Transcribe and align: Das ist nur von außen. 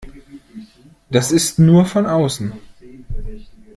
Das 1.11 1.31
ist 1.31 1.59
nur 1.59 1.85
von 1.85 2.07
außen. 2.07 2.53